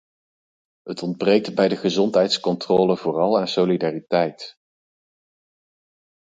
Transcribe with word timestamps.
Het 0.81 1.01
ontbreekt 1.03 1.55
bij 1.55 1.67
de 1.67 1.75
gezondheidscontrole 1.75 2.97
vooral 2.97 3.39
aan 3.39 3.47
solidariteit. 3.47 4.59